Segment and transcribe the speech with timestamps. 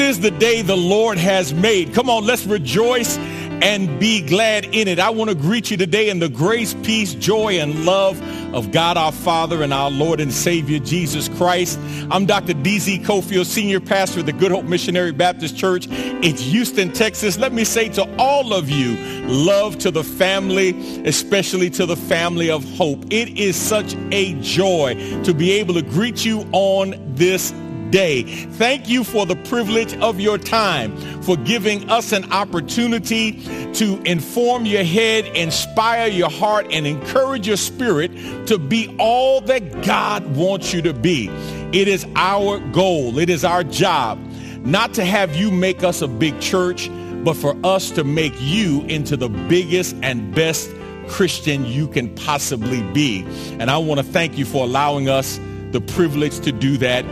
[0.00, 1.92] Is the day the Lord has made.
[1.92, 4.98] Come on, let's rejoice and be glad in it.
[4.98, 8.20] I want to greet you today in the grace, peace, joy, and love
[8.54, 11.78] of God our Father and our Lord and Savior Jesus Christ.
[12.10, 12.54] I'm Dr.
[12.54, 17.38] DZ Cofield, Senior Pastor of the Good Hope Missionary Baptist Church in Houston, Texas.
[17.38, 22.50] Let me say to all of you, love to the family, especially to the family
[22.50, 23.04] of hope.
[23.10, 27.52] It is such a joy to be able to greet you on this
[27.90, 28.22] day.
[28.22, 33.42] Thank you for the privilege of your time, for giving us an opportunity
[33.74, 38.10] to inform your head, inspire your heart, and encourage your spirit
[38.46, 41.28] to be all that God wants you to be.
[41.72, 43.18] It is our goal.
[43.18, 44.18] It is our job
[44.64, 46.90] not to have you make us a big church,
[47.24, 50.70] but for us to make you into the biggest and best
[51.08, 53.24] Christian you can possibly be.
[53.58, 55.40] And I want to thank you for allowing us
[55.72, 57.04] the privilege to do that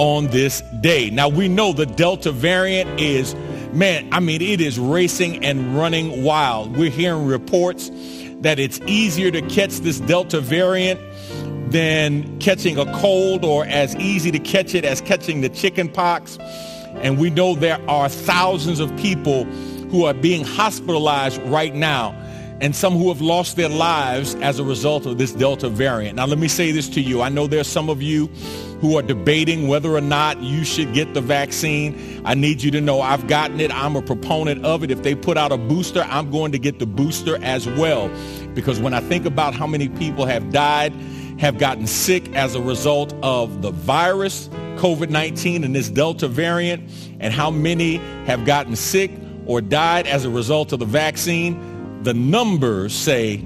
[0.00, 1.10] on this day.
[1.10, 3.34] Now we know the Delta variant is,
[3.74, 6.74] man, I mean, it is racing and running wild.
[6.74, 7.90] We're hearing reports
[8.40, 10.98] that it's easier to catch this Delta variant
[11.70, 16.38] than catching a cold or as easy to catch it as catching the chicken pox.
[17.02, 19.44] And we know there are thousands of people
[19.90, 22.12] who are being hospitalized right now
[22.60, 26.16] and some who have lost their lives as a result of this Delta variant.
[26.16, 27.22] Now, let me say this to you.
[27.22, 28.26] I know there's some of you
[28.80, 32.22] who are debating whether or not you should get the vaccine.
[32.24, 33.72] I need you to know I've gotten it.
[33.74, 34.90] I'm a proponent of it.
[34.90, 38.10] If they put out a booster, I'm going to get the booster as well.
[38.54, 40.92] Because when I think about how many people have died,
[41.38, 46.90] have gotten sick as a result of the virus, COVID-19 and this Delta variant,
[47.20, 47.96] and how many
[48.26, 49.10] have gotten sick
[49.46, 51.58] or died as a result of the vaccine,
[52.02, 53.38] the numbers say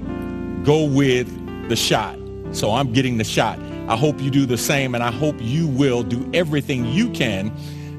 [0.63, 1.29] go with
[1.69, 2.17] the shot.
[2.51, 3.59] So I'm getting the shot.
[3.87, 7.51] I hope you do the same and I hope you will do everything you can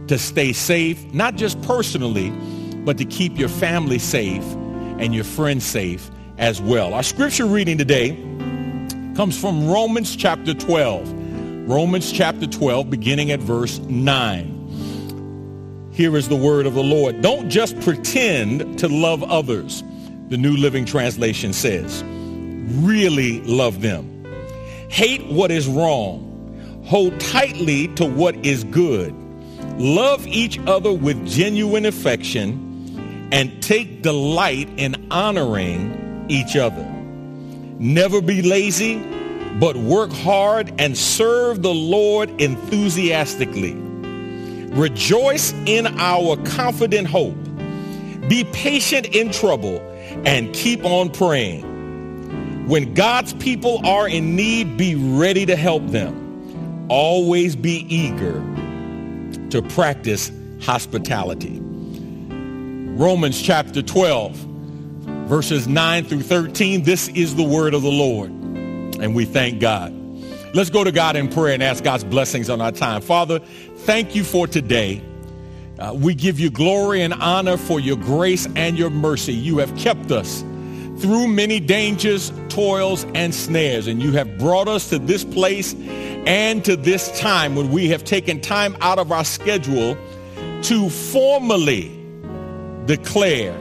[0.08, 2.30] to stay safe, not just personally,
[2.84, 4.44] but to keep your family safe
[4.98, 6.94] and your friends safe as well.
[6.94, 8.10] Our scripture reading today
[9.14, 11.68] comes from Romans chapter 12.
[11.68, 15.90] Romans chapter 12, beginning at verse 9.
[15.92, 17.22] Here is the word of the Lord.
[17.22, 19.82] Don't just pretend to love others
[20.28, 22.02] the New Living Translation says.
[22.04, 24.24] Really love them.
[24.88, 26.22] Hate what is wrong.
[26.86, 29.14] Hold tightly to what is good.
[29.78, 36.84] Love each other with genuine affection and take delight in honoring each other.
[37.78, 38.98] Never be lazy,
[39.60, 43.74] but work hard and serve the Lord enthusiastically.
[43.74, 47.36] Rejoice in our confident hope.
[48.28, 49.80] Be patient in trouble
[50.24, 52.66] and keep on praying.
[52.66, 56.86] When God's people are in need, be ready to help them.
[56.88, 58.34] Always be eager
[59.50, 60.32] to practice
[60.62, 61.60] hospitality.
[61.60, 64.36] Romans chapter 12,
[65.28, 66.82] verses 9 through 13.
[66.82, 69.92] This is the word of the Lord, and we thank God.
[70.54, 73.02] Let's go to God in prayer and ask God's blessings on our time.
[73.02, 75.02] Father, thank you for today.
[75.78, 79.34] Uh, we give you glory and honor for your grace and your mercy.
[79.34, 80.42] You have kept us
[80.98, 85.74] through many dangers, toils, and snares, and you have brought us to this place
[86.26, 89.98] and to this time when we have taken time out of our schedule
[90.62, 91.92] to formally
[92.86, 93.54] declare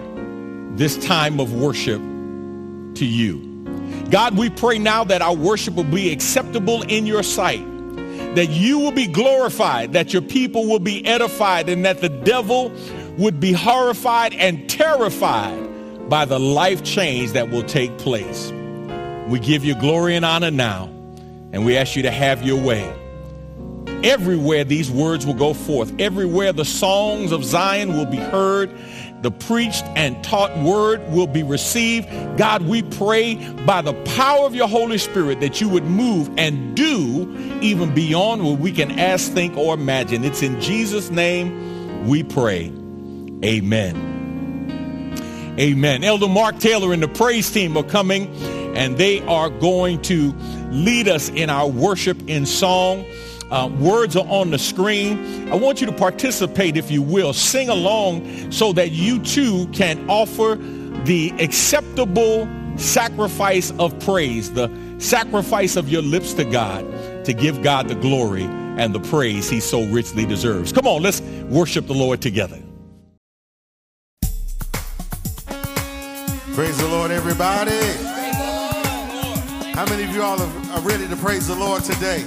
[0.76, 2.00] this time of worship
[2.96, 3.42] to you.
[4.10, 7.66] God, we pray now that our worship will be acceptable in your sight
[8.36, 12.72] that you will be glorified, that your people will be edified, and that the devil
[13.18, 18.52] would be horrified and terrified by the life change that will take place.
[19.28, 20.86] We give you glory and honor now,
[21.52, 22.94] and we ask you to have your way.
[24.04, 28.70] Everywhere these words will go forth, everywhere the songs of Zion will be heard,
[29.22, 32.08] the preached and taught word will be received.
[32.38, 33.36] God, we pray
[33.66, 38.44] by the power of your Holy Spirit that you would move and do even beyond
[38.44, 40.24] what we can ask, think, or imagine.
[40.24, 42.72] It's in Jesus' name we pray.
[43.44, 44.14] Amen.
[45.60, 46.04] Amen.
[46.04, 48.28] Elder Mark Taylor and the praise team are coming
[48.76, 50.34] and they are going to
[50.70, 53.06] lead us in our worship in song.
[53.52, 55.52] Uh, words are on the screen.
[55.52, 57.34] I want you to participate, if you will.
[57.34, 60.56] Sing along so that you too can offer
[61.06, 66.86] the acceptable sacrifice of praise, the sacrifice of your lips to God
[67.26, 70.72] to give God the glory and the praise he so richly deserves.
[70.72, 72.62] Come on, let's worship the Lord together.
[76.54, 77.78] Praise the Lord, everybody.
[79.74, 82.24] How many of you all are ready to praise the Lord today?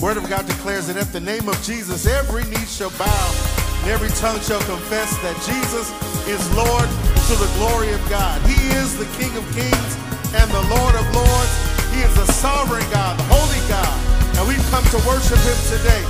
[0.00, 3.90] Word of God declares that at the name of Jesus, every knee shall bow and
[3.90, 5.88] Every tongue shall confess that Jesus
[6.26, 8.36] is Lord to the glory of God.
[8.42, 9.92] He is the King of kings
[10.34, 11.54] and the Lord of lords.
[11.94, 13.96] He is the sovereign God, the holy God.
[14.36, 16.02] And we've come to worship him today.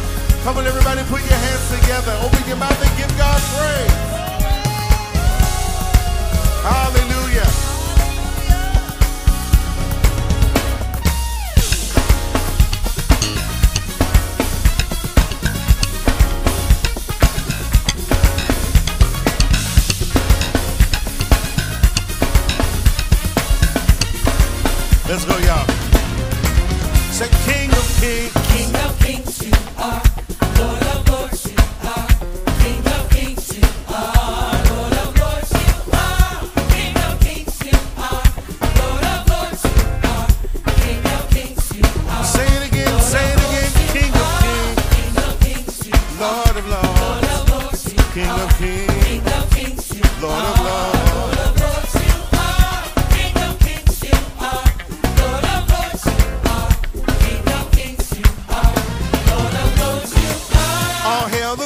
[0.42, 2.12] Come on, everybody, put your hands together.
[2.24, 3.94] Open your mouth and give God praise.
[6.64, 7.67] Hallelujah.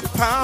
[0.09, 0.42] power.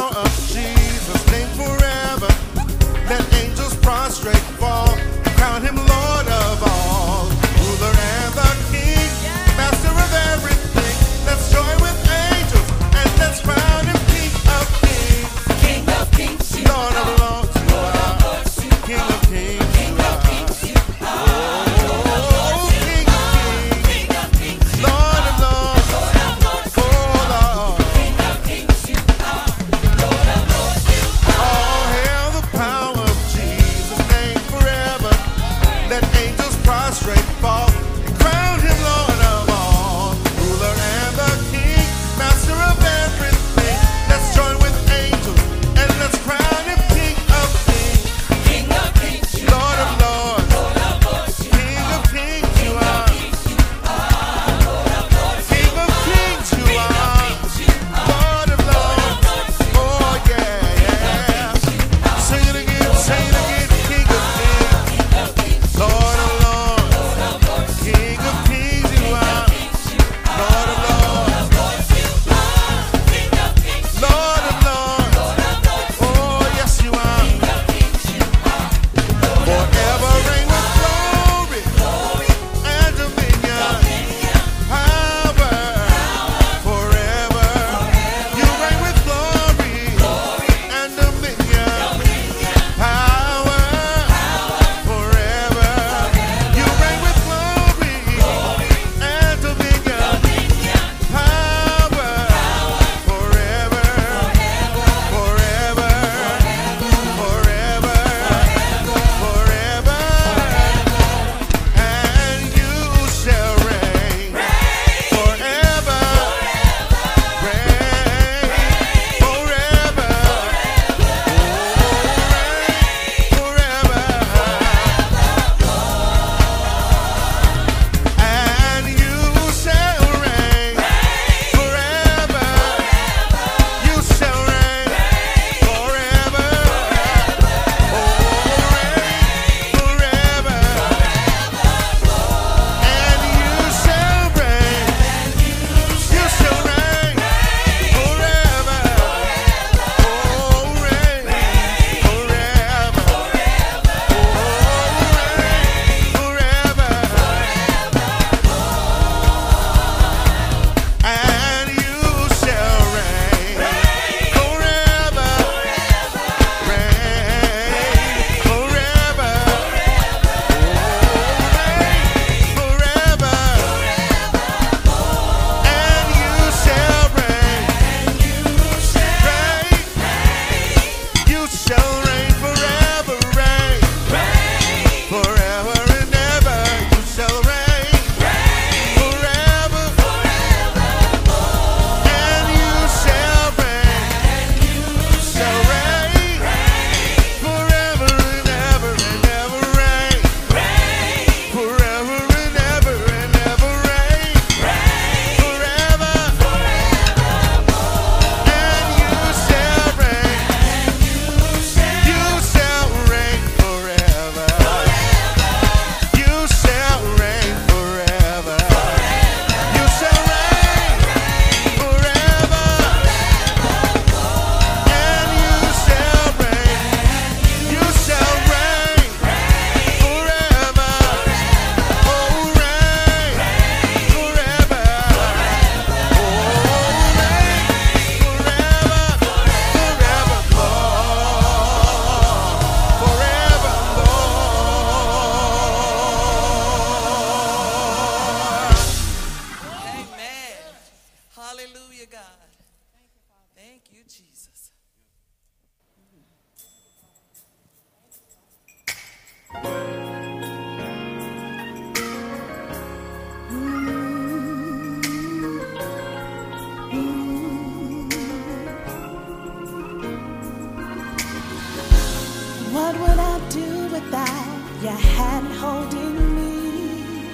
[272.78, 277.28] What would I do without your hand holding me?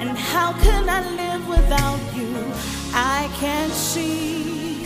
[0.00, 2.32] And how can I live without you?
[2.94, 4.84] I can't see.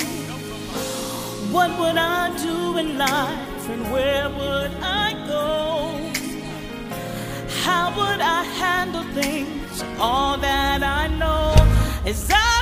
[1.55, 4.73] What would I do in life and where would
[5.05, 5.47] I go?
[7.65, 9.85] How would I handle things?
[10.01, 11.55] All that I know
[12.11, 12.58] is I.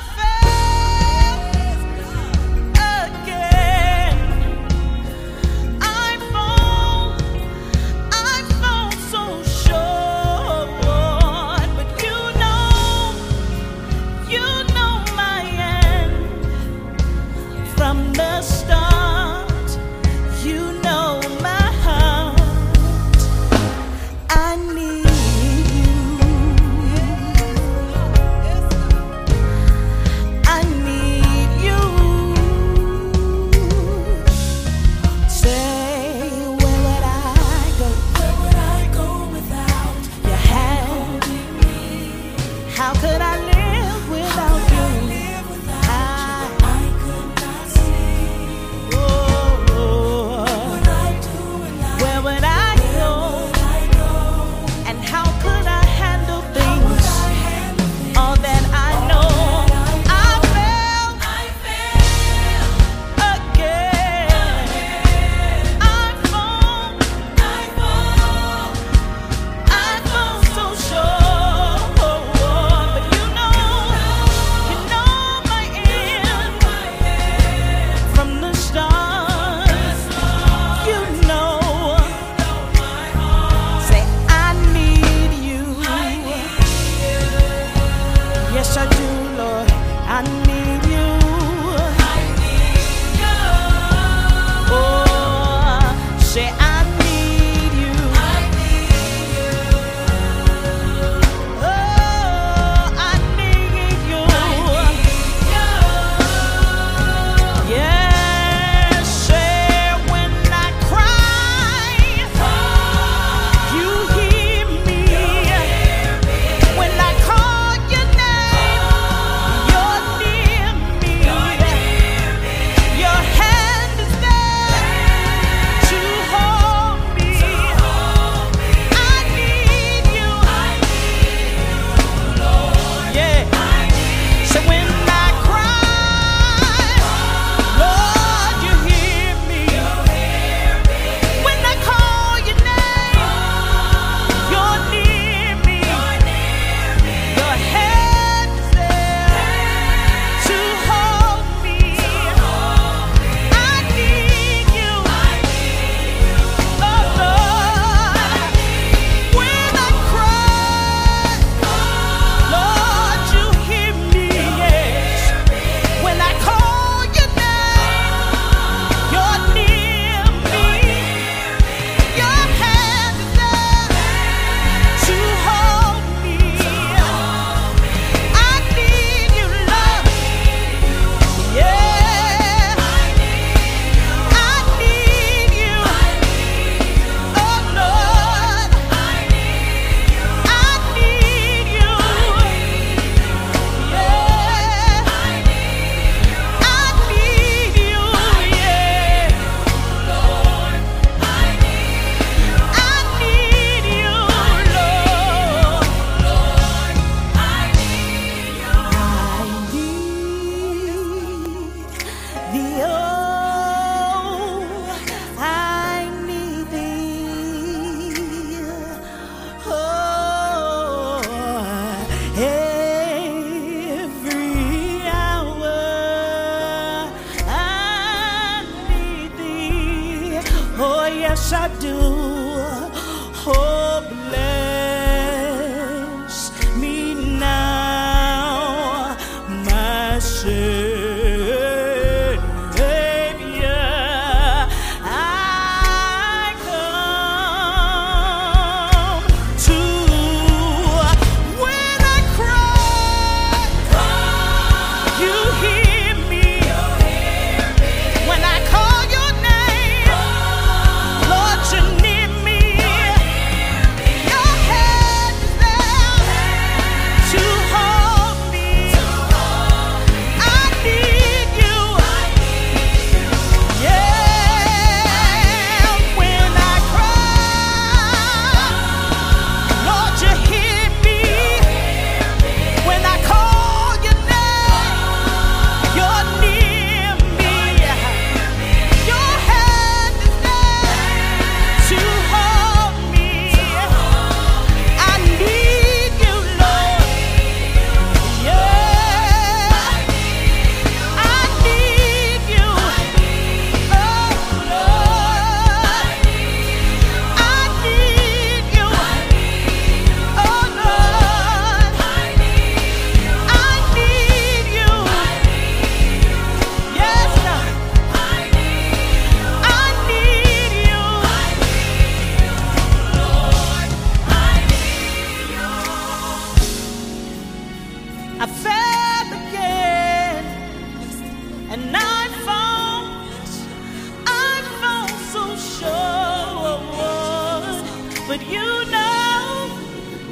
[338.37, 339.79] But you know,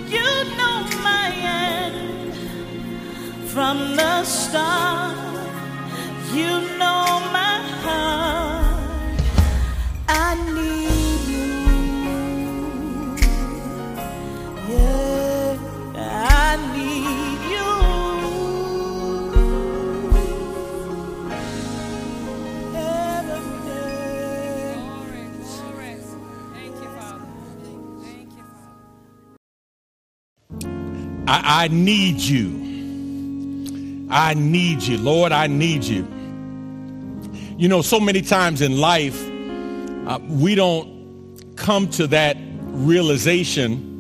[0.09, 2.35] you know my end
[3.49, 5.17] from the start.
[6.35, 6.74] You
[31.27, 34.07] I, I need you.
[34.11, 34.99] I need you.
[34.99, 36.07] Lord, I need you.
[37.57, 39.21] You know, so many times in life,
[40.07, 43.91] uh, we don't come to that realization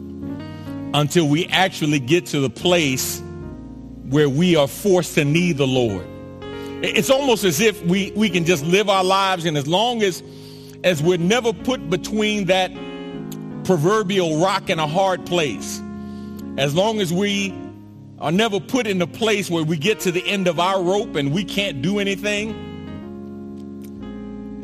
[0.92, 3.22] until we actually get to the place
[4.08, 6.06] where we are forced to need the Lord.
[6.82, 10.22] It's almost as if we, we can just live our lives and as long as,
[10.84, 12.70] as we're never put between that
[13.64, 15.80] proverbial rock and a hard place,
[16.56, 17.52] as long as we
[18.18, 21.16] are never put in a place where we get to the end of our rope
[21.16, 22.70] and we can't do anything,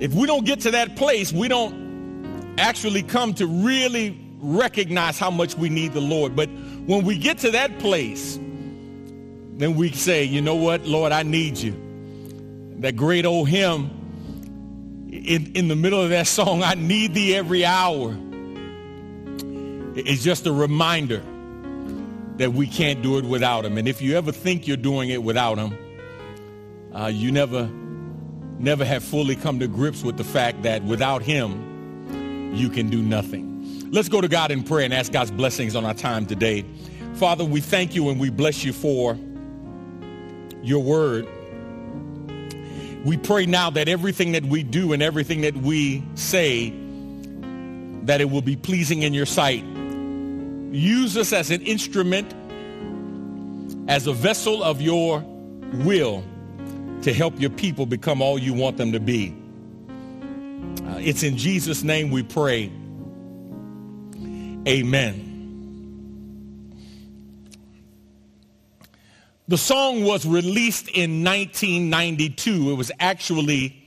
[0.00, 5.30] if we don't get to that place, we don't actually come to really recognize how
[5.30, 6.36] much we need the Lord.
[6.36, 6.48] But
[6.86, 8.38] when we get to that place,
[9.56, 11.74] then we say, you know what, Lord, I need you.
[12.78, 13.90] That great old hymn
[15.10, 18.16] in, in the middle of that song, I need thee every hour.
[19.96, 21.22] is just a reminder
[22.40, 23.76] that we can't do it without him.
[23.76, 25.76] And if you ever think you're doing it without him,
[26.90, 27.66] uh, you never,
[28.58, 33.02] never have fully come to grips with the fact that without him, you can do
[33.02, 33.90] nothing.
[33.90, 36.64] Let's go to God in prayer and ask God's blessings on our time today.
[37.16, 39.18] Father, we thank you and we bless you for
[40.62, 41.28] your word.
[43.04, 46.70] We pray now that everything that we do and everything that we say,
[48.04, 49.62] that it will be pleasing in your sight.
[50.70, 52.32] Use us as an instrument,
[53.88, 55.20] as a vessel of your
[55.72, 56.24] will
[57.02, 59.34] to help your people become all you want them to be.
[60.86, 62.70] Uh, it's in Jesus' name we pray.
[64.68, 65.26] Amen.
[69.48, 72.70] The song was released in 1992.
[72.70, 73.82] It was actually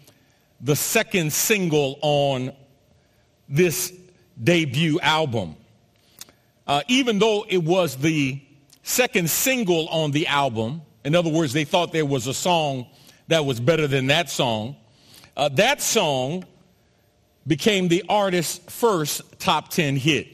[0.60, 2.52] the second single on
[3.48, 3.93] this
[4.43, 5.56] debut album.
[6.67, 8.41] Uh, even though it was the
[8.84, 12.88] second single on the album, in other words, they thought there was a song
[13.28, 14.76] that was better than that song,
[15.36, 16.45] uh, that song
[17.45, 20.28] became the artist's first top 10 hit.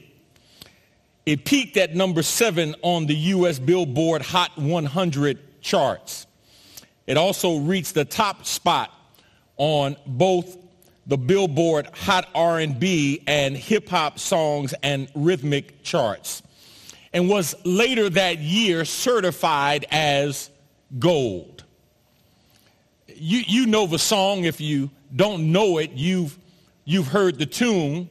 [1.26, 3.58] It peaked at number seven on the U.S.
[3.58, 6.26] Billboard Hot 100 charts.
[7.06, 8.92] It also reached the top spot
[9.56, 10.56] on both
[11.10, 16.40] the Billboard Hot R&B and hip hop songs and rhythmic charts
[17.12, 20.50] and was later that year certified as
[21.00, 21.64] gold.
[23.08, 24.44] You, you know the song.
[24.44, 26.38] If you don't know it, you've,
[26.84, 28.08] you've heard the tune.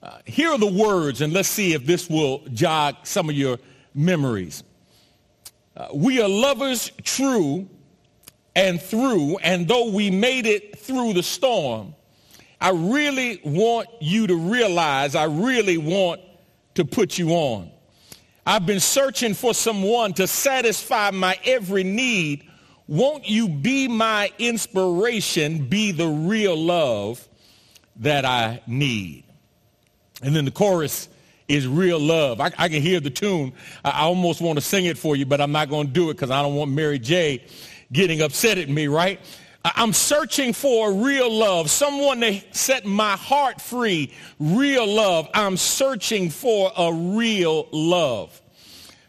[0.00, 3.58] Uh, here are the words, and let's see if this will jog some of your
[3.92, 4.62] memories.
[5.76, 7.68] Uh, we are lovers true
[8.54, 11.94] and through, and though we made it through the storm,
[12.60, 16.20] I really want you to realize, I really want
[16.74, 17.70] to put you on.
[18.46, 22.48] I've been searching for someone to satisfy my every need.
[22.88, 27.26] Won't you be my inspiration, be the real love
[27.96, 29.24] that I need?
[30.22, 31.08] And then the chorus
[31.48, 32.40] is real love.
[32.40, 33.52] I, I can hear the tune.
[33.84, 36.10] I, I almost want to sing it for you, but I'm not going to do
[36.10, 37.44] it because I don't want Mary J
[37.92, 39.20] getting upset at me, right?
[39.64, 44.12] I'm searching for real love, someone to set my heart free.
[44.40, 45.28] Real love.
[45.34, 48.40] I'm searching for a real love.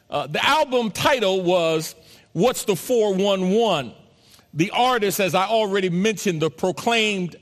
[0.09, 1.95] Uh, the album title was
[2.33, 3.93] What's the 411?
[4.55, 7.35] The artist, as I already mentioned, the proclaimed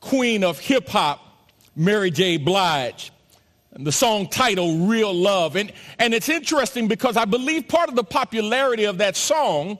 [0.00, 1.20] queen of hip hop,
[1.74, 2.36] Mary J.
[2.36, 3.12] Blige.
[3.72, 5.56] And the song title, Real Love.
[5.56, 9.78] And, and it's interesting because I believe part of the popularity of that song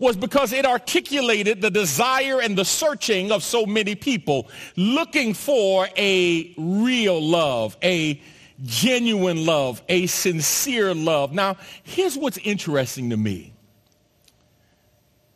[0.00, 5.86] was because it articulated the desire and the searching of so many people looking for
[5.96, 8.20] a real love, a
[8.64, 11.32] genuine love, a sincere love.
[11.32, 13.52] Now, here's what's interesting to me.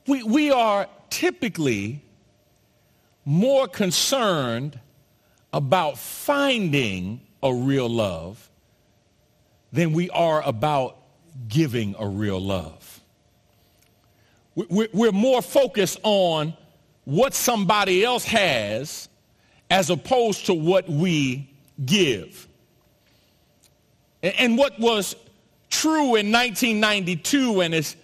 [0.06, 2.02] We, we are typically
[3.24, 4.80] more concerned
[5.52, 8.50] about finding a real love
[9.72, 10.96] than we are about
[11.48, 12.83] giving a real love.
[14.54, 16.54] We- we- We're more focused on
[17.04, 19.08] what somebody else has
[19.70, 21.48] as opposed to what we
[21.84, 22.46] give.
[24.22, 25.16] And what was
[25.70, 27.96] true in 1992 and is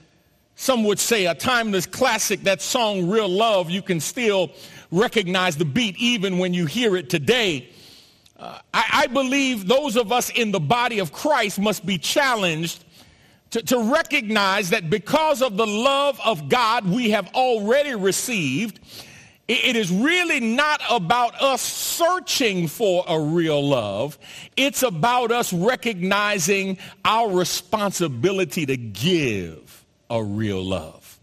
[0.56, 4.50] some would say a timeless classic, that song Real Love, you can still
[4.90, 7.70] recognize the beat even when you hear it today.
[8.38, 12.84] Uh, I, I believe those of us in the body of Christ must be challenged
[13.50, 18.78] to, to recognize that because of the love of God we have already received,
[19.48, 24.18] it, it is really not about us searching for a real love.
[24.56, 31.18] It's about us recognizing our responsibility to give a real love,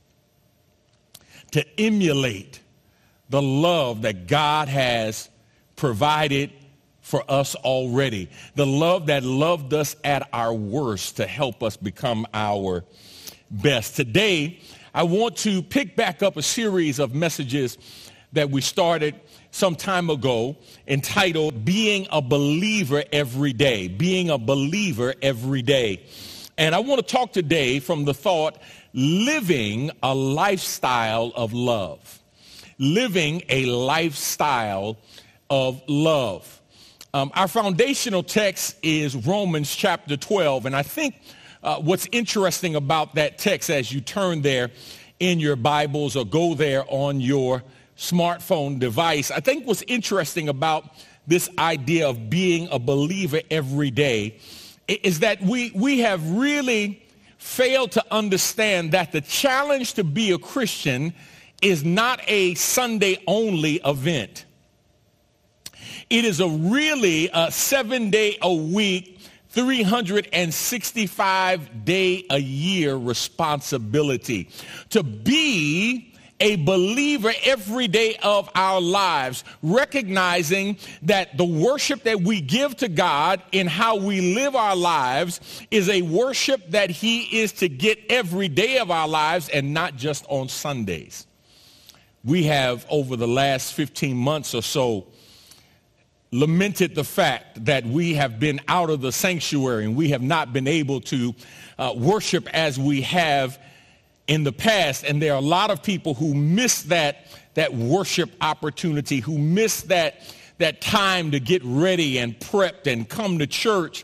[1.51, 2.61] to emulate
[3.29, 5.29] the love that God has
[5.75, 6.51] provided
[7.07, 8.27] for us already.
[8.55, 12.83] The love that loved us at our worst to help us become our
[13.49, 13.95] best.
[13.95, 14.59] Today,
[14.93, 17.77] I want to pick back up a series of messages
[18.33, 19.15] that we started
[19.51, 23.87] some time ago entitled Being a Believer Every Day.
[23.87, 26.03] Being a Believer Every Day.
[26.57, 28.59] And I want to talk today from the thought,
[28.93, 32.21] living a lifestyle of love.
[32.77, 34.97] Living a lifestyle
[35.49, 36.56] of love.
[37.17, 41.19] Um, our foundational text is Romans chapter 12, and I think
[41.63, 44.69] uh, what's interesting about that text as you turn there
[45.19, 47.63] in your Bibles or go there on your
[47.97, 50.93] smartphone device, I think what's interesting about
[51.25, 54.37] this idea of being a believer every day
[54.87, 57.03] is that we, we have really
[57.39, 61.15] failed to understand that the challenge to be a Christian
[61.63, 64.45] is not a Sunday only event.
[66.09, 74.47] It is a really a seven day a week, 365 day a year responsibility
[74.91, 82.39] to be a believer every day of our lives, recognizing that the worship that we
[82.39, 85.41] give to God in how we live our lives
[85.71, 89.97] is a worship that he is to get every day of our lives and not
[89.97, 91.25] just on Sundays.
[92.23, 95.07] We have over the last 15 months or so
[96.31, 100.51] lamented the fact that we have been out of the sanctuary and we have not
[100.51, 101.33] been able to
[101.79, 103.57] uh, worship as we have
[104.27, 105.05] in the past.
[105.05, 109.83] And there are a lot of people who miss that, that worship opportunity, who miss
[109.83, 110.21] that,
[110.57, 114.03] that time to get ready and prepped and come to church.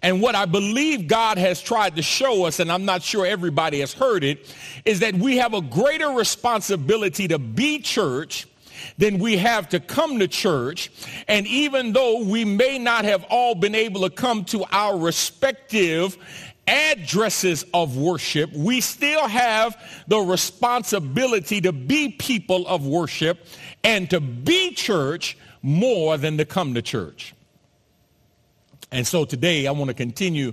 [0.00, 3.80] And what I believe God has tried to show us, and I'm not sure everybody
[3.80, 8.46] has heard it, is that we have a greater responsibility to be church
[8.96, 10.90] then we have to come to church.
[11.26, 16.16] And even though we may not have all been able to come to our respective
[16.66, 23.46] addresses of worship, we still have the responsibility to be people of worship
[23.82, 27.34] and to be church more than to come to church.
[28.90, 30.52] And so today I want to continue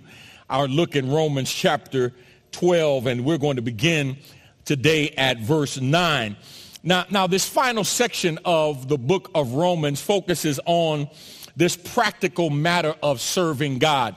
[0.50, 2.14] our look in Romans chapter
[2.52, 4.18] 12, and we're going to begin
[4.64, 6.36] today at verse 9.
[6.88, 11.10] Now, now this final section of the book of Romans focuses on
[11.56, 14.16] this practical matter of serving God.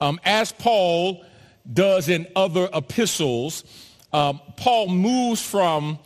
[0.00, 1.22] Um, as Paul
[1.70, 3.62] does in other epistles,
[4.14, 5.98] um, Paul moves from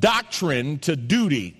[0.00, 1.56] doctrine to duty.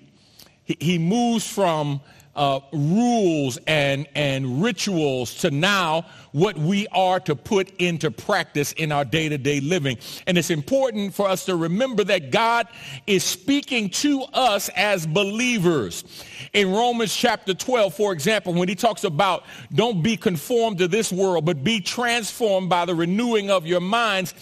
[0.65, 2.01] He, he moves from
[2.35, 8.91] uh, rules and, and rituals to now what we are to put into practice in
[8.91, 9.97] our day-to-day living.
[10.27, 12.67] And it's important for us to remember that God
[13.07, 16.03] is speaking to us as believers.
[16.51, 21.11] In Romans chapter 12, for example, when he talks about don't be conformed to this
[21.11, 24.33] world, but be transformed by the renewing of your minds,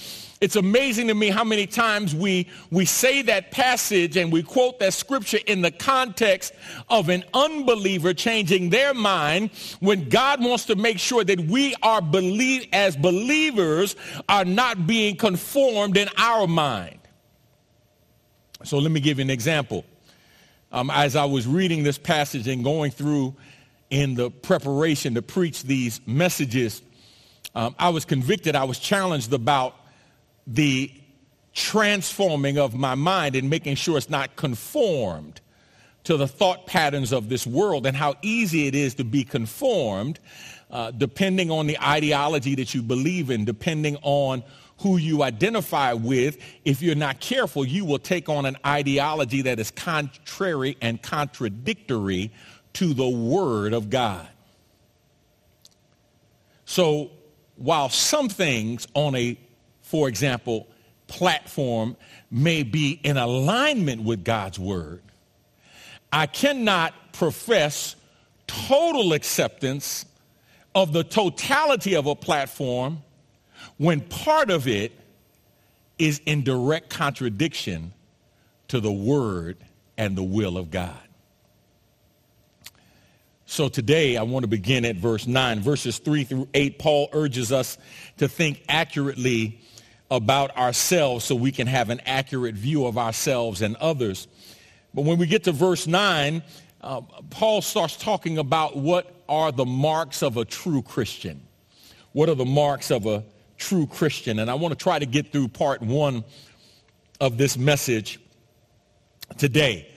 [0.43, 4.77] it's amazing to me how many times we, we say that passage and we quote
[4.79, 6.53] that scripture in the context
[6.89, 12.01] of an unbeliever changing their mind when God wants to make sure that we are
[12.01, 13.95] believe as believers
[14.27, 16.99] are not being conformed in our mind.
[18.65, 19.85] So let me give you an example.
[20.73, 23.33] Um, as I was reading this passage and going through
[23.89, 26.81] in the preparation to preach these messages,
[27.55, 29.75] um, I was convicted, I was challenged about
[30.47, 30.91] the
[31.53, 35.39] transforming of my mind and making sure it's not conformed
[36.03, 40.19] to the thought patterns of this world and how easy it is to be conformed
[40.71, 44.43] uh, depending on the ideology that you believe in, depending on
[44.79, 46.37] who you identify with.
[46.65, 52.31] If you're not careful, you will take on an ideology that is contrary and contradictory
[52.73, 54.27] to the Word of God.
[56.65, 57.11] So
[57.55, 59.37] while some things on a
[59.93, 60.65] for example,
[61.05, 61.95] platform
[62.31, 65.03] may be in alignment with God's word,
[66.11, 67.95] I cannot profess
[68.47, 70.07] total acceptance
[70.73, 73.03] of the totality of a platform
[73.77, 74.93] when part of it
[75.99, 77.93] is in direct contradiction
[78.69, 79.57] to the word
[79.95, 80.97] and the will of God.
[83.45, 85.59] So today I want to begin at verse 9.
[85.59, 87.77] Verses 3 through 8, Paul urges us
[88.17, 89.59] to think accurately
[90.13, 94.27] about ourselves so we can have an accurate view of ourselves and others.
[94.93, 96.43] But when we get to verse 9,
[96.81, 101.41] uh, Paul starts talking about what are the marks of a true Christian.
[102.11, 103.23] What are the marks of a
[103.57, 104.37] true Christian?
[104.37, 106.23] And I want to try to get through part one
[107.19, 108.19] of this message
[109.39, 109.89] today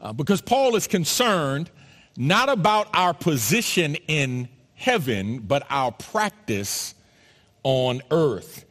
[0.00, 1.70] uh, because Paul is concerned
[2.16, 6.96] not about our position in heaven, but our practice
[7.62, 8.64] on earth.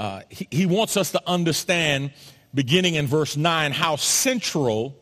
[0.00, 2.10] Uh, he, he wants us to understand,
[2.54, 4.96] beginning in verse 9, how central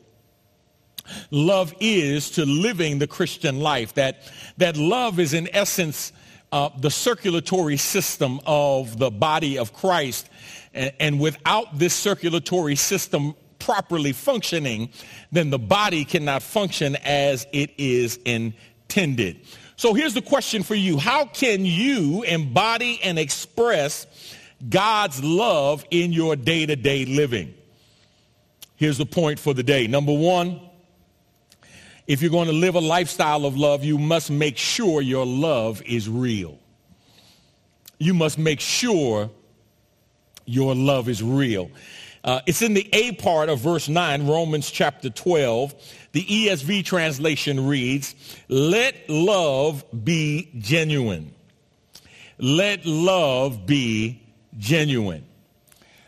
[1.30, 3.94] love is to living the Christian life.
[3.94, 4.18] That,
[4.56, 6.12] that love is, in essence,
[6.50, 10.28] uh, the circulatory system of the body of Christ.
[10.74, 14.90] And, and without this circulatory system properly functioning,
[15.30, 19.42] then the body cannot function as it is intended.
[19.76, 20.98] So here's the question for you.
[20.98, 24.08] How can you embody and express
[24.66, 27.54] God's love in your day-to-day living?
[28.76, 29.86] Here's the point for the day.
[29.86, 30.60] Number one,
[32.06, 35.82] if you're going to live a lifestyle of love, you must make sure your love
[35.82, 36.58] is real.
[37.98, 39.30] You must make sure
[40.46, 41.70] your love is real.
[42.24, 45.74] Uh, it's in the A part of verse 9, Romans chapter 12.
[46.12, 48.14] The ESV translation reads,
[48.48, 51.34] let love be genuine.
[52.38, 54.22] Let love be
[54.56, 55.24] genuine.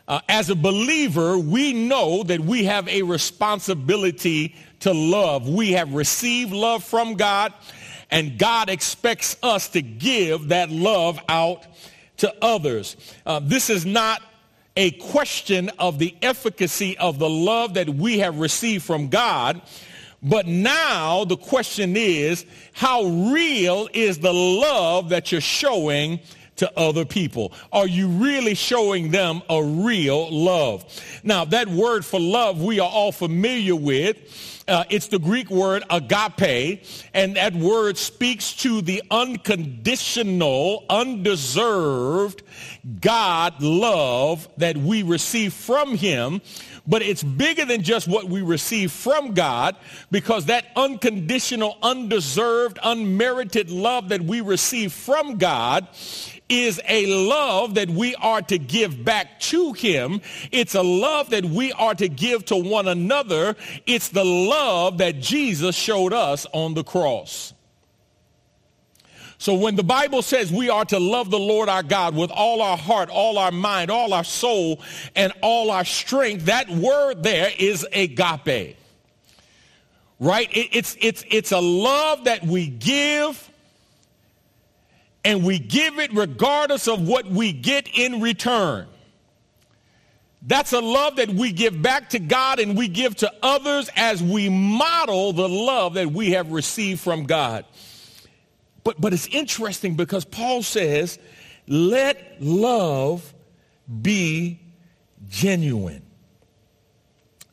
[0.09, 5.49] Uh, as a believer, we know that we have a responsibility to love.
[5.49, 7.53] We have received love from God,
[8.11, 11.65] and God expects us to give that love out
[12.17, 12.97] to others.
[13.25, 14.23] Uh, this is not
[14.77, 19.61] a question of the efficacy of the love that we have received from God.
[20.23, 26.21] But now the question is, how real is the love that you're showing
[26.61, 27.53] to other people?
[27.73, 30.85] Are you really showing them a real love?
[31.25, 34.19] Now, that word for love we are all familiar with.
[34.69, 42.43] Uh, it's the Greek word agape, and that word speaks to the unconditional, undeserved
[43.01, 46.41] God love that we receive from him.
[46.87, 49.77] But it's bigger than just what we receive from God
[50.11, 55.89] because that unconditional, undeserved, unmerited love that we receive from God
[56.51, 60.21] is a love that we are to give back to him.
[60.51, 63.57] It's a love that we are to give to one another.
[63.87, 67.55] It's the love that Jesus showed us on the cross.
[69.39, 72.61] So when the Bible says we are to love the Lord our God with all
[72.61, 74.83] our heart, all our mind, all our soul,
[75.17, 78.77] and all our strength, that word there is agape.
[80.19, 80.49] Right?
[80.53, 83.50] it's, it's, it's a love that we give
[85.25, 88.87] and we give it regardless of what we get in return.
[90.43, 94.23] That's a love that we give back to God and we give to others as
[94.23, 97.67] we model the love that we have received from God.
[98.83, 101.19] But, but it's interesting because Paul says,
[101.69, 103.35] let love
[104.01, 104.61] be
[105.29, 106.03] genuine.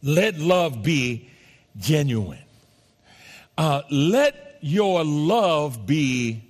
[0.01, 1.29] Let love be
[1.77, 2.39] genuine.
[3.57, 6.46] Uh, let your love be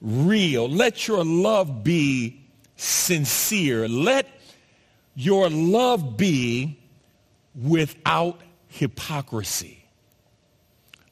[0.00, 0.68] real.
[0.68, 2.40] Let your love be
[2.76, 3.88] sincere.
[3.88, 4.26] Let
[5.14, 6.78] your love be
[7.54, 9.84] without hypocrisy.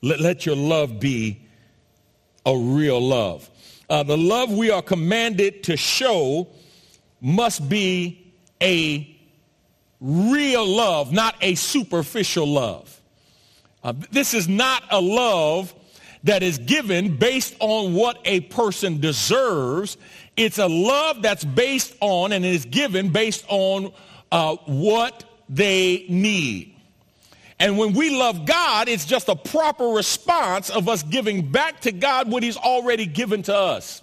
[0.02, 1.40] Let, let your love be
[2.46, 3.48] a real love.
[3.90, 6.48] Uh, the love we are commanded to show
[7.20, 9.14] must be a
[10.00, 13.00] real love, not a superficial love.
[13.82, 15.74] Uh, this is not a love
[16.24, 19.96] that is given based on what a person deserves.
[20.36, 23.92] It's a love that's based on and is given based on
[24.30, 26.74] uh, what they need.
[27.60, 31.92] And when we love God, it's just a proper response of us giving back to
[31.92, 34.02] God what he's already given to us.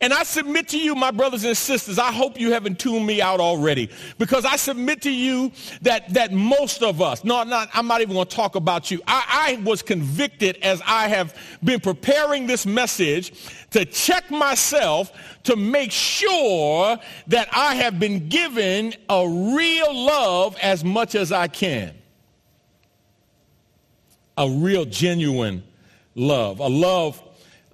[0.00, 3.20] And I submit to you, my brothers and sisters, I hope you haven't tuned me
[3.22, 7.86] out already because I submit to you that, that most of us, no, not, I'm
[7.86, 9.00] not even going to talk about you.
[9.06, 13.32] I, I was convicted as I have been preparing this message
[13.70, 15.12] to check myself
[15.44, 21.48] to make sure that I have been given a real love as much as I
[21.48, 21.94] can.
[24.36, 25.62] A real, genuine
[26.14, 26.60] love.
[26.60, 27.22] A love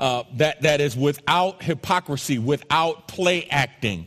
[0.00, 4.06] uh, that, that is without hypocrisy, without play acting,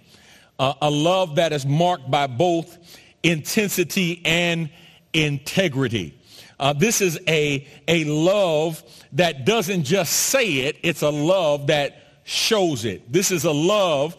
[0.57, 2.77] uh, a love that is marked by both
[3.21, 4.69] intensity and
[5.13, 6.19] integrity.
[6.59, 12.21] Uh, this is a, a love that doesn't just say it, it's a love that
[12.23, 13.11] shows it.
[13.11, 14.15] This is a love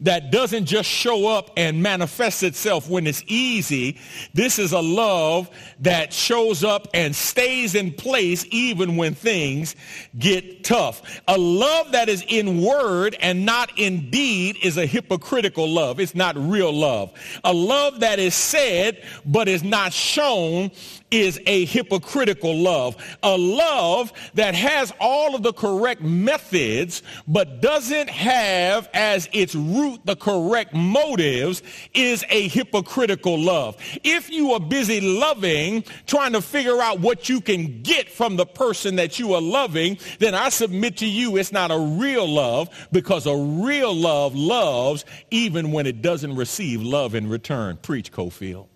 [0.00, 3.98] that doesn't just show up and manifest itself when it's easy.
[4.34, 9.74] This is a love that shows up and stays in place even when things
[10.18, 11.20] get tough.
[11.28, 16.00] A love that is in word and not in deed is a hypocritical love.
[16.00, 17.12] It's not real love.
[17.44, 20.70] A love that is said but is not shown
[21.10, 22.96] is a hypocritical love.
[23.22, 30.00] A love that has all of the correct methods but doesn't have as its root
[30.04, 31.62] the correct motives
[31.94, 33.76] is a hypocritical love.
[34.02, 38.46] If you are busy loving, trying to figure out what you can get from the
[38.46, 42.88] person that you are loving, then I submit to you it's not a real love
[42.92, 47.76] because a real love loves even when it doesn't receive love in return.
[47.76, 48.66] Preach, Cofield.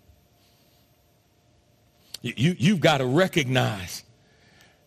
[2.22, 4.04] You, you've got to recognize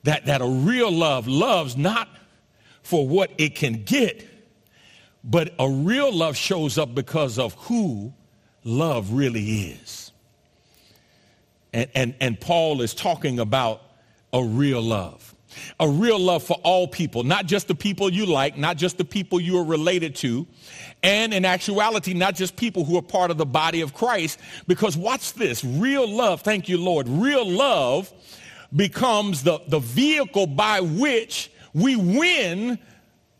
[0.04, 2.08] that, that a real love loves not
[2.84, 4.28] for what it can get,
[5.24, 8.14] but a real love shows up because of who
[8.64, 10.12] love really is.
[11.72, 13.82] And, and, and Paul is talking about
[14.32, 15.33] a real love.
[15.80, 19.06] A real love for all people, not just the people you like, not just the
[19.06, 20.48] people you are related to,
[21.02, 24.40] and in actuality, not just people who are part of the body of Christ.
[24.68, 28.12] Because watch this, real love, thank you, Lord, real love
[28.76, 32.80] becomes the, the vehicle by which we win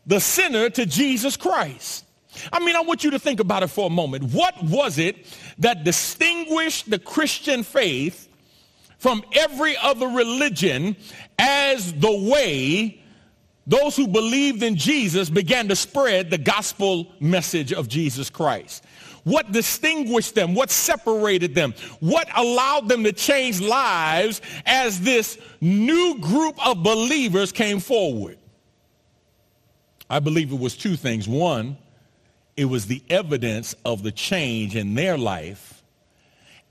[0.06, 2.04] the sinner to Jesus Christ.
[2.52, 4.24] I mean, I want you to think about it for a moment.
[4.24, 5.26] What was it
[5.58, 8.28] that distinguished the Christian faith
[9.04, 10.96] from every other religion
[11.38, 12.98] as the way
[13.66, 18.82] those who believed in Jesus began to spread the gospel message of Jesus Christ.
[19.24, 20.54] What distinguished them?
[20.54, 21.74] What separated them?
[22.00, 28.38] What allowed them to change lives as this new group of believers came forward?
[30.08, 31.28] I believe it was two things.
[31.28, 31.76] One,
[32.56, 35.73] it was the evidence of the change in their life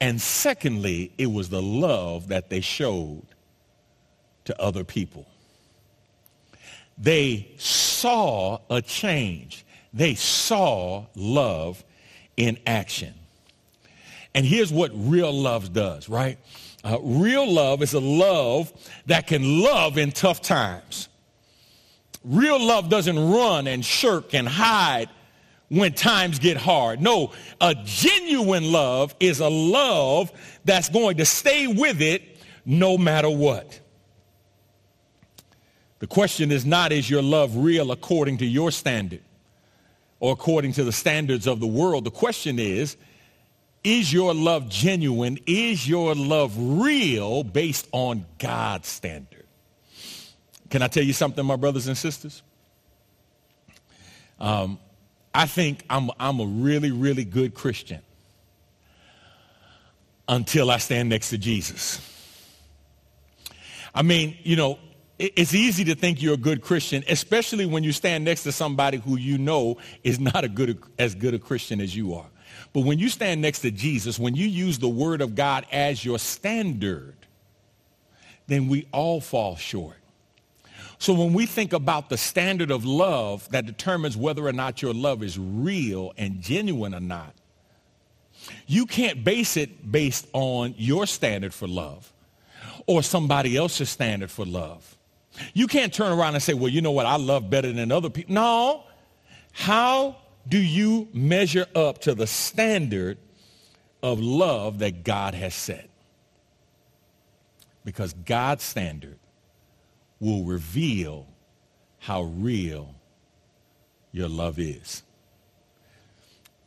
[0.03, 3.25] and secondly, it was the love that they showed
[4.43, 5.25] to other people.
[6.97, 9.65] They saw a change.
[9.93, 11.85] They saw love
[12.35, 13.13] in action.
[14.35, 16.37] And here's what real love does, right?
[16.83, 18.73] Uh, real love is a love
[19.05, 21.07] that can love in tough times.
[22.25, 25.07] Real love doesn't run and shirk and hide
[25.70, 27.01] when times get hard.
[27.01, 30.32] No, a genuine love is a love
[30.66, 33.80] that's going to stay with it no matter what.
[35.99, 39.22] The question is not, is your love real according to your standard
[40.20, 42.03] or according to the standards of the world?
[42.03, 42.97] The question is,
[43.84, 45.39] is your love genuine?
[45.45, 49.45] Is your love real based on God's standard?
[50.70, 52.41] Can I tell you something, my brothers and sisters?
[54.39, 54.80] Um,
[55.34, 58.01] I think I'm, I'm a really, really good Christian
[60.27, 61.99] until I stand next to Jesus.
[63.95, 64.79] I mean, you know,
[65.19, 68.97] it's easy to think you're a good Christian, especially when you stand next to somebody
[68.97, 72.25] who you know is not a good, as good a Christian as you are.
[72.73, 76.03] But when you stand next to Jesus, when you use the word of God as
[76.03, 77.15] your standard,
[78.47, 79.97] then we all fall short.
[80.99, 84.93] So when we think about the standard of love that determines whether or not your
[84.93, 87.33] love is real and genuine or not,
[88.67, 92.11] you can't base it based on your standard for love
[92.87, 94.97] or somebody else's standard for love.
[95.53, 98.09] You can't turn around and say, well, you know what, I love better than other
[98.09, 98.35] people.
[98.35, 98.83] No.
[99.51, 100.17] How
[100.47, 103.17] do you measure up to the standard
[104.01, 105.89] of love that God has set?
[107.85, 109.17] Because God's standard
[110.24, 111.28] will reveal
[111.99, 112.95] how real
[114.13, 115.03] your love is.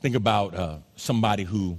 [0.02, 1.78] Think about uh, somebody who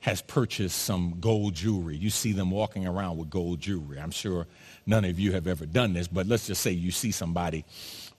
[0.00, 1.96] has purchased some gold jewelry.
[1.96, 3.98] You see them walking around with gold jewelry.
[3.98, 4.46] I'm sure
[4.84, 7.64] none of you have ever done this, but let's just say you see somebody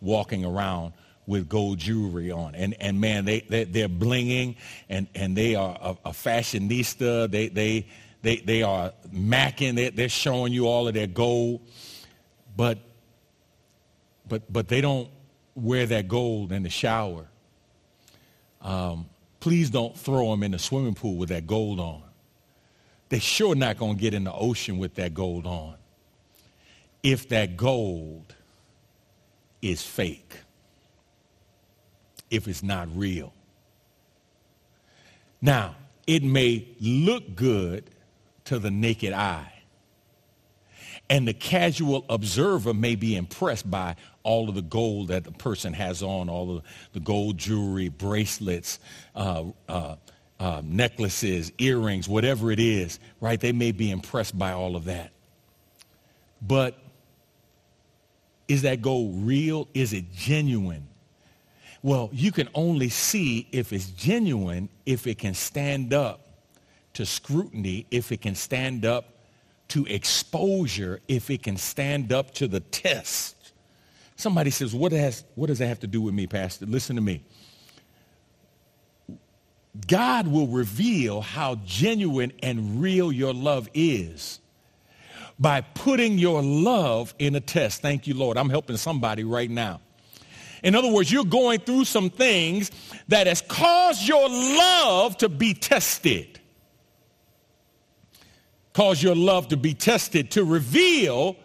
[0.01, 0.93] walking around
[1.27, 2.55] with gold jewelry on.
[2.55, 4.55] And, and man, they, they, they're blinging
[4.89, 7.29] and, and they are a, a fashionista.
[7.29, 7.87] They, they,
[8.23, 9.75] they, they are macking.
[9.75, 11.61] They, they're showing you all of their gold
[12.55, 12.79] but
[14.27, 15.09] but but they don't
[15.55, 17.27] wear that gold in the shower.
[18.61, 22.03] Um, please don't throw them in the swimming pool with that gold on.
[23.09, 25.75] They're sure not to get in the ocean with that gold on.
[27.03, 28.33] If that gold
[29.61, 30.37] is fake,
[32.31, 33.33] if it's not real.
[35.41, 35.75] Now,
[36.07, 37.89] it may look good
[38.45, 39.52] to the naked eye.
[41.09, 45.73] And the casual observer may be impressed by all of the gold that the person
[45.73, 48.79] has on, all of the gold jewelry, bracelets,
[49.15, 49.95] uh, uh,
[50.39, 53.39] uh, necklaces, earrings, whatever it is, right?
[53.39, 55.11] They may be impressed by all of that.
[56.41, 56.77] But
[58.47, 59.67] is that gold real?
[59.73, 60.87] Is it genuine?
[61.81, 66.27] Well, you can only see if it's genuine if it can stand up
[66.93, 69.12] to scrutiny, if it can stand up
[69.73, 73.35] to exposure, if it can stand up to the test.
[74.15, 76.67] Somebody says, what, has, what does that have to do with me, Pastor?
[76.67, 77.23] Listen to me.
[79.87, 84.39] God will reveal how genuine and real your love is
[85.39, 87.81] by putting your love in a test.
[87.81, 88.37] Thank you, Lord.
[88.37, 89.81] I'm helping somebody right now.
[90.61, 92.69] In other words, you're going through some things
[93.07, 96.32] that has caused your love to be tested.
[98.73, 101.35] Cause your love to be tested to reveal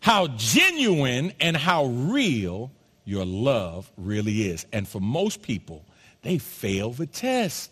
[0.00, 2.70] how genuine and how real
[3.06, 4.66] your love really is.
[4.72, 5.84] And for most people,
[6.22, 7.70] they fail the test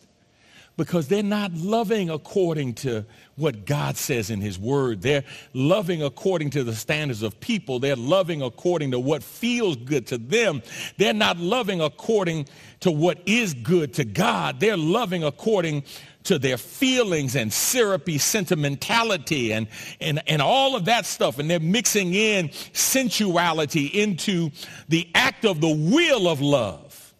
[0.76, 3.04] because they're not loving according to
[3.36, 5.02] what God says in his word.
[5.02, 7.78] They're loving according to the standards of people.
[7.78, 10.62] They're loving according to what feels good to them.
[10.96, 12.46] They're not loving according
[12.80, 14.60] to what is good to God.
[14.60, 15.84] They're loving according
[16.24, 19.66] to their feelings and syrupy sentimentality and,
[20.00, 21.38] and, and all of that stuff.
[21.38, 24.50] And they're mixing in sensuality into
[24.88, 27.14] the act of the will of love.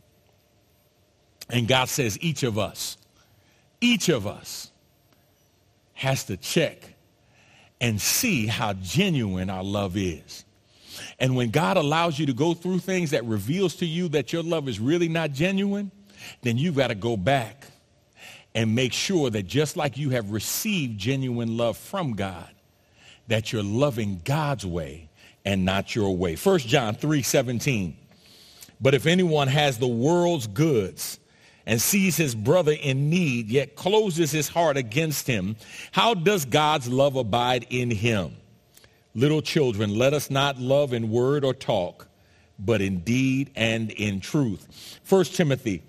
[1.50, 2.96] And God says each of us
[3.82, 4.70] each of us
[5.92, 6.94] has to check
[7.80, 10.44] and see how genuine our love is.
[11.18, 14.42] And when God allows you to go through things that reveals to you that your
[14.42, 15.90] love is really not genuine,
[16.42, 17.66] then you've got to go back
[18.54, 22.50] and make sure that just like you have received genuine love from God,
[23.28, 25.08] that you're loving God's way
[25.44, 26.36] and not your way.
[26.36, 27.96] 1 John 3, 17.
[28.80, 31.18] But if anyone has the world's goods
[31.66, 35.56] and sees his brother in need, yet closes his heart against him,
[35.92, 38.36] how does God's love abide in him?
[39.14, 42.08] Little children, let us not love in word or talk,
[42.58, 44.98] but in deed and in truth.
[45.08, 45.82] 1 Timothy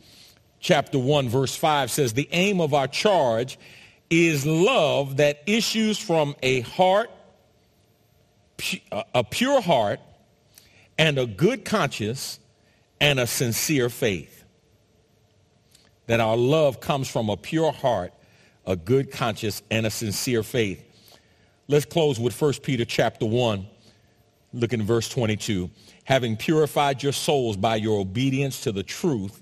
[0.59, 3.57] chapter 1 verse 5 says, the aim of our charge
[4.09, 7.09] is love that issues from a heart,
[8.91, 9.99] a pure heart,
[10.97, 12.39] and a good conscience,
[13.01, 14.42] and a sincere faith
[16.07, 18.13] that our love comes from a pure heart,
[18.65, 20.83] a good conscience, and a sincere faith.
[21.67, 23.65] Let's close with 1 Peter chapter 1,
[24.53, 25.69] looking at verse 22.
[26.05, 29.41] Having purified your souls by your obedience to the truth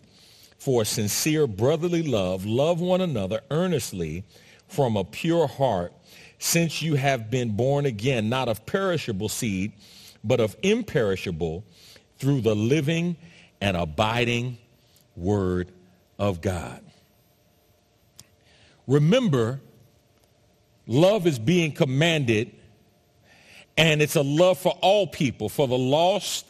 [0.60, 4.24] for sincere brotherly love, love one another earnestly
[4.68, 5.94] from a pure heart,
[6.38, 9.74] since you have been born again, not of perishable seed,
[10.24, 11.64] but of imperishable,
[12.20, 13.18] through the living
[13.60, 14.58] and abiding
[15.16, 15.72] word
[16.22, 16.82] of God.
[18.86, 19.60] Remember,
[20.86, 22.52] love is being commanded,
[23.76, 26.46] and it's a love for all people, for the lost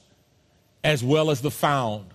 [0.83, 2.07] as well as the found,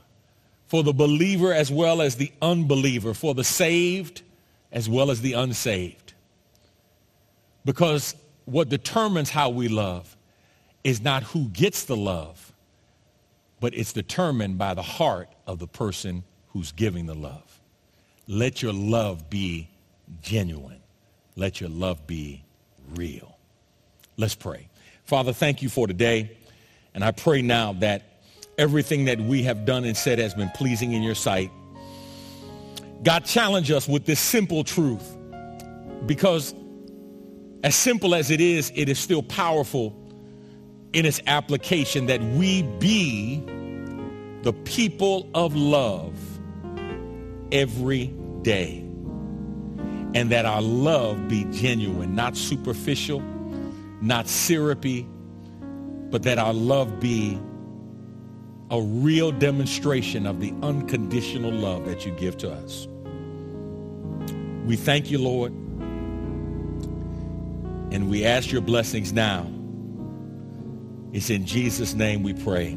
[0.66, 4.20] for the believer as well as the unbeliever, for the saved
[4.70, 6.12] as well as the unsaved.
[7.64, 10.14] Because what determines how we love
[10.84, 12.52] is not who gets the love,
[13.60, 16.22] but it's determined by the heart of the person
[16.56, 17.45] who's giving the love.
[18.28, 19.68] Let your love be
[20.22, 20.80] genuine.
[21.36, 22.42] Let your love be
[22.94, 23.36] real.
[24.16, 24.68] Let's pray.
[25.04, 26.36] Father, thank you for today.
[26.94, 28.02] And I pray now that
[28.58, 31.50] everything that we have done and said has been pleasing in your sight.
[33.02, 35.16] God, challenge us with this simple truth
[36.06, 36.54] because
[37.62, 39.94] as simple as it is, it is still powerful
[40.92, 43.40] in its application that we be
[44.42, 46.14] the people of love
[47.52, 48.06] every
[48.42, 48.78] day.
[50.14, 53.20] And that our love be genuine, not superficial,
[54.00, 55.06] not syrupy,
[56.10, 57.38] but that our love be
[58.70, 62.88] a real demonstration of the unconditional love that you give to us.
[64.64, 65.52] We thank you, Lord,
[67.92, 69.46] and we ask your blessings now.
[71.12, 72.76] It's in Jesus' name we pray.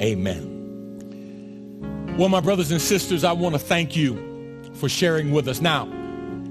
[0.00, 0.51] Amen.
[2.18, 5.62] Well, my brothers and sisters, I want to thank you for sharing with us.
[5.62, 5.88] Now,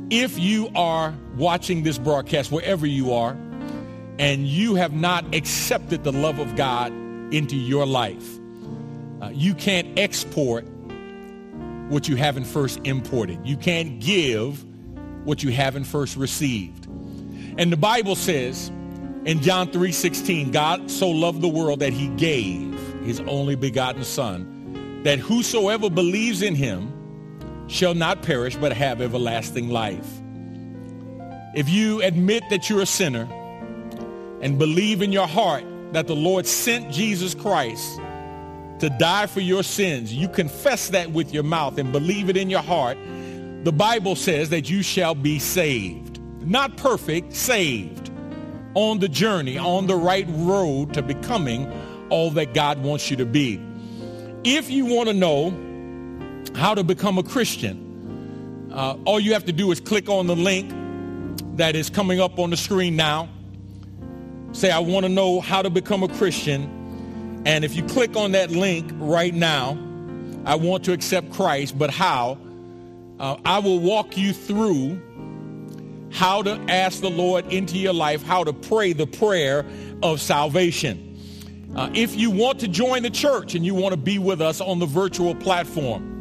[0.10, 3.38] if you are watching this broadcast, wherever you are,
[4.18, 6.92] and you have not accepted the love of God
[7.32, 8.40] into your life,
[9.22, 10.66] uh, you can't export
[11.90, 13.40] what you haven't first imported.
[13.46, 14.66] You can't give
[15.26, 16.88] what you haven't first received.
[17.60, 18.70] And the Bible says
[19.26, 24.51] in John 3:16, God so loved the world that he gave his only begotten son,
[25.04, 26.92] that whosoever believes in him
[27.68, 30.08] shall not perish but have everlasting life.
[31.56, 33.28] If you admit that you're a sinner
[34.42, 37.98] and believe in your heart that the Lord sent Jesus Christ
[38.80, 42.50] to die for your sins, you confess that with your mouth and believe it in
[42.50, 42.98] your heart,
[43.64, 46.20] the Bible says that you shall be saved.
[46.42, 48.10] Not perfect, saved.
[48.74, 51.72] On the journey, on the right road to becoming
[52.10, 53.62] all that God wants you to be.
[54.44, 55.52] If you want to know
[56.56, 60.36] how to become a Christian, uh, all you have to do is click on the
[60.36, 60.74] link
[61.58, 63.30] that is coming up on the screen now.
[64.52, 67.44] Say, I want to know how to become a Christian.
[67.46, 69.78] And if you click on that link right now,
[70.44, 72.40] I want to accept Christ, but how?
[73.20, 75.00] Uh, I will walk you through
[76.12, 79.66] how to ask the Lord into your life, how to pray the prayer
[80.02, 81.11] of salvation.
[81.76, 84.60] Uh, if you want to join the church and you want to be with us
[84.60, 86.12] on the virtual platform,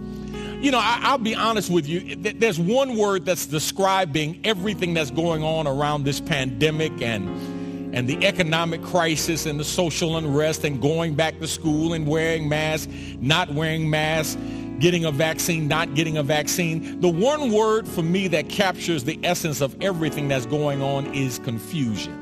[0.63, 2.17] you know, I, will be honest with you.
[2.17, 7.59] There's one word that's describing everything that's going on around this pandemic and
[7.93, 12.49] and the economic crisis and the social unrest and going back to school and wearing
[12.49, 14.39] masks, not wearing masks,
[14.79, 17.01] getting a vaccine, not getting a vaccine.
[17.01, 21.41] The one word for me that captures the essence of everything that's going on is
[21.41, 22.17] confusion.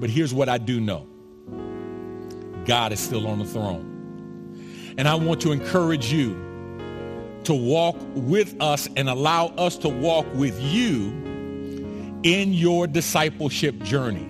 [0.00, 1.06] But here's what I do know.
[2.64, 4.94] God is still on the throne.
[4.98, 6.34] And I want to encourage you
[7.44, 11.10] to walk with us and allow us to walk with you
[12.22, 14.28] in your discipleship journey.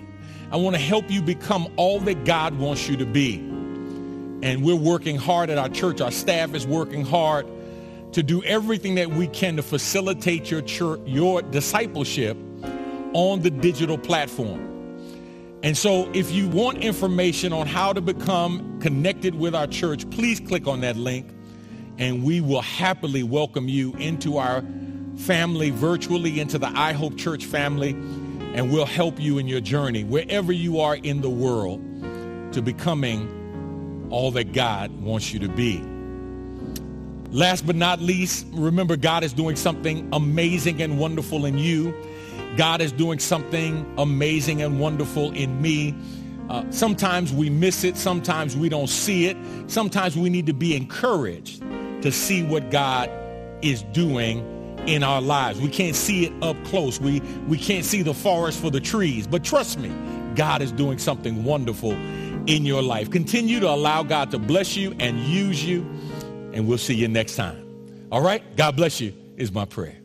[0.51, 3.35] I want to help you become all that God wants you to be.
[3.35, 6.01] And we're working hard at our church.
[6.01, 7.47] Our staff is working hard
[8.13, 12.37] to do everything that we can to facilitate your church, your discipleship
[13.13, 14.72] on the digital platform.
[15.63, 20.41] And so if you want information on how to become connected with our church, please
[20.41, 21.29] click on that link
[21.97, 24.61] and we will happily welcome you into our
[25.15, 30.03] family virtually, into the I Hope Church family, and we'll help you in your journey
[30.03, 31.81] wherever you are in the world
[32.51, 35.81] to becoming all that God wants you to be.
[37.31, 41.95] Last but not least, remember God is doing something amazing and wonderful in you.
[42.57, 45.95] God is doing something amazing and wonderful in me.
[46.49, 47.97] Uh, sometimes we miss it.
[47.97, 49.37] Sometimes we don't see it.
[49.67, 51.61] Sometimes we need to be encouraged
[52.01, 53.09] to see what God
[53.61, 54.49] is doing
[54.87, 55.59] in our lives.
[55.61, 56.99] We can't see it up close.
[56.99, 59.25] We, we can't see the forest for the trees.
[59.25, 59.91] But trust me,
[60.35, 63.09] God is doing something wonderful in your life.
[63.09, 65.81] Continue to allow God to bless you and use you.
[66.53, 67.65] And we'll see you next time.
[68.11, 68.43] All right?
[68.57, 70.02] God bless you is my prayer.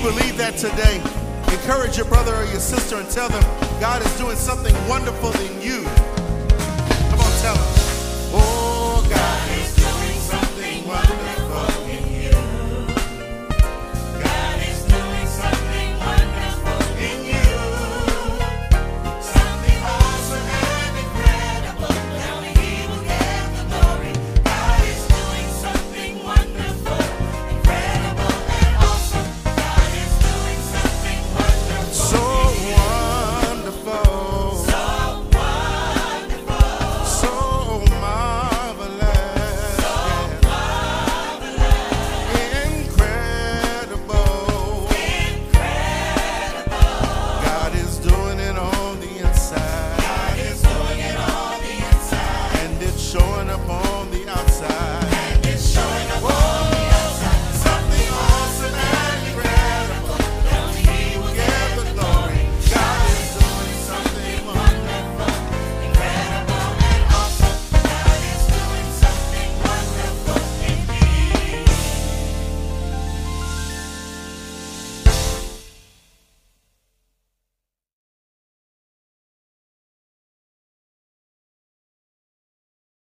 [0.00, 0.96] You believe that today,
[1.52, 3.42] encourage your brother or your sister and tell them
[3.80, 6.19] God is doing something wonderful in you.